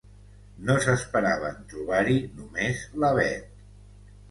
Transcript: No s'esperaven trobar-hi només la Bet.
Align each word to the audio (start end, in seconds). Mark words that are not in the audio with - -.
No 0.69 0.77
s'esperaven 0.85 1.59
trobar-hi 1.75 2.17
només 2.41 2.83
la 3.05 3.15
Bet. 3.23 3.65